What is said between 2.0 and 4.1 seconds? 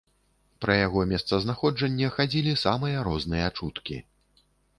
хадзілі самыя розныя чуткі.